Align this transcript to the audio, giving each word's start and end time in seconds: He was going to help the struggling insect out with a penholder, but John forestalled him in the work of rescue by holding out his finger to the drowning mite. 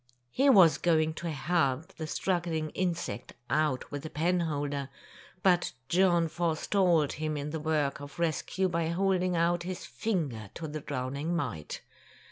He 0.31 0.49
was 0.49 0.79
going 0.79 1.13
to 1.21 1.29
help 1.29 1.93
the 1.93 2.07
struggling 2.07 2.71
insect 2.71 3.33
out 3.51 3.91
with 3.91 4.03
a 4.03 4.09
penholder, 4.09 4.89
but 5.43 5.73
John 5.89 6.27
forestalled 6.27 7.11
him 7.13 7.37
in 7.37 7.51
the 7.51 7.59
work 7.59 7.99
of 7.99 8.17
rescue 8.17 8.67
by 8.67 8.87
holding 8.87 9.35
out 9.35 9.61
his 9.61 9.85
finger 9.85 10.49
to 10.55 10.67
the 10.67 10.81
drowning 10.81 11.35
mite. 11.35 11.81